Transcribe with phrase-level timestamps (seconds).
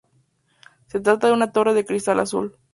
[0.87, 2.57] Se trata de una torre de cristal azul.